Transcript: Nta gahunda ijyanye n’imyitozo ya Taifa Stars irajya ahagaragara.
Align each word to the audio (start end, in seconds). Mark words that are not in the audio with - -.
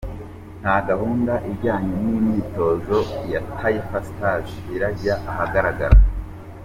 Nta 0.61 0.75
gahunda 0.89 1.33
ijyanye 1.51 1.93
n’imyitozo 2.05 2.97
ya 3.31 3.41
Taifa 3.57 3.99
Stars 4.09 4.49
irajya 4.75 5.13
ahagaragara. 5.31 5.97